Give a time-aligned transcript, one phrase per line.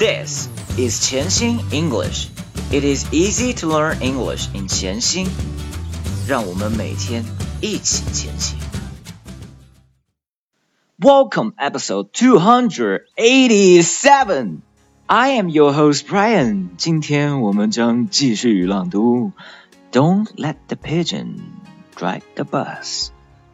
[0.00, 2.30] This is Qianxin English.
[2.72, 5.28] It is easy to learn English in Qianxin.
[6.26, 7.22] 让我们每天
[7.60, 8.58] 一起前行。
[10.98, 14.62] Welcome episode 287.
[15.04, 16.70] I am your host Brian.
[16.78, 19.32] 今天我们将继续朗读
[19.92, 21.36] Don't Let the Pigeon
[21.94, 23.10] Drive the Bus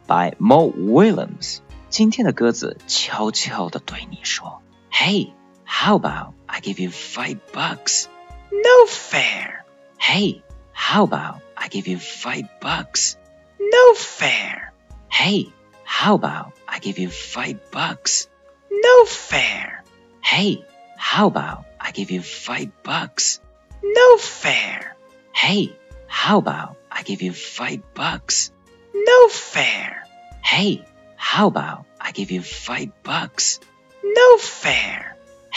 [0.07, 1.57] by Mo Willems。
[1.89, 5.31] 今天的鸽子悄悄地对你说：“Hey。”
[5.79, 8.09] How about I give you five bucks?
[8.51, 9.63] No fair.
[9.99, 10.41] Hey,
[10.73, 13.15] how about I give you five bucks?
[13.59, 14.73] No fair.
[15.11, 18.27] Hey, how about I give you five bucks?
[18.71, 19.83] No fair.
[20.23, 20.65] Hey,
[20.97, 23.39] how about I give you five bucks?
[23.83, 24.97] No fair.
[25.31, 28.51] Hey, how about I give you five bucks?
[28.95, 30.03] No fair.
[30.43, 30.83] Hey,
[31.17, 33.59] how about I give you five bucks?
[34.03, 35.16] No fair.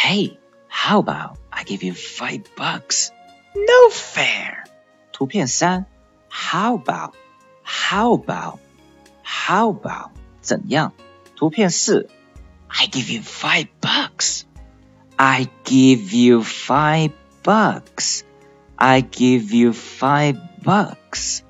[0.09, 3.11] Hey, how about I give you five bucks?
[3.55, 4.63] No fair.
[5.11, 5.85] 图片三，
[6.29, 7.13] How about?
[7.63, 8.59] How about?
[9.23, 10.11] How about?
[10.41, 10.91] 怎样？
[11.35, 12.09] 图片四，
[12.67, 14.43] I give you five bucks.
[15.17, 17.11] I give you five
[17.43, 18.23] bucks.
[18.75, 21.43] I give you five bucks.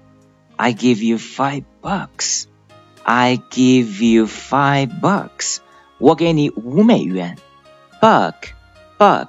[0.57, 2.45] I give you five bucks.
[3.03, 5.57] I give you five bucks.
[5.97, 7.37] 我给你五美元。
[8.00, 8.34] Buck,
[8.98, 9.28] buck,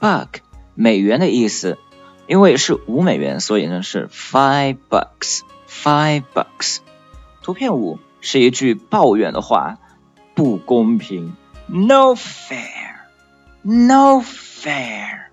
[0.00, 0.28] buck，
[0.74, 1.78] 美元的意思。
[2.26, 6.78] 因为是五美元，所以呢是 five bucks, five bucks。
[7.42, 9.78] 图片五是一句抱怨的话，
[10.34, 11.36] 不公平
[11.68, 12.96] ，no fair,
[13.62, 15.26] no fair,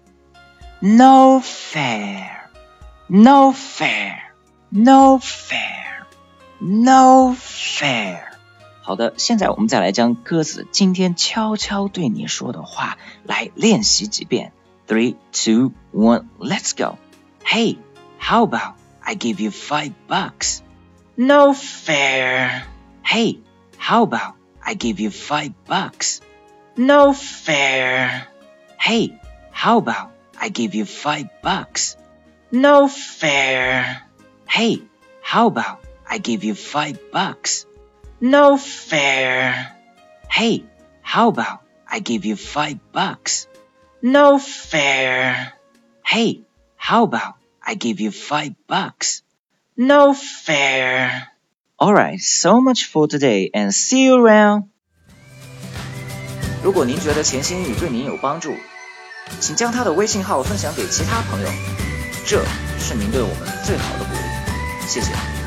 [0.78, 1.80] no fair,
[4.70, 5.20] no
[7.36, 8.33] fair,
[8.83, 14.53] 好的，现在我们再来将鸽子今天悄悄对你说的话来练习几遍。
[14.87, 16.97] Three, two, one, let's go.
[17.45, 17.77] Hey,
[18.19, 20.61] how about I give you five bucks?
[21.15, 22.63] No fair.
[23.05, 23.41] Hey,
[23.77, 26.21] how about I give you five bucks?
[26.75, 28.29] No fair.
[28.79, 29.19] Hey,
[29.53, 31.97] how about I give you five bucks?
[32.51, 34.03] No fair.
[34.47, 34.83] Hey,
[35.21, 37.67] how about I give you five bucks?
[38.23, 39.73] No fair.
[40.29, 40.65] Hey,
[41.03, 43.47] how about I give you five bucks?
[44.03, 45.53] No fair.
[46.05, 46.43] Hey,
[46.77, 49.23] how about I give you five bucks?
[49.77, 51.29] No fair.
[51.81, 54.65] Alright, so much for today and see you around.
[56.63, 58.53] 如果您觉得潜心英语对您有帮助，
[59.39, 61.49] 请将他的微信号分享给其他朋友，
[62.27, 62.45] 这
[62.81, 64.89] 是您对我们最好的鼓励。
[64.89, 65.42] 谢谢。